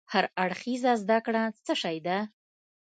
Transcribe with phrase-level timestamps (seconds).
[0.13, 2.17] هر اړخيزه زده کړه څه شی ده؟